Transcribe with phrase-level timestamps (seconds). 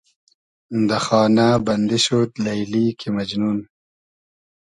[0.87, 3.57] دۂ خانۂ بئندی شود لݷلی کی مئجنون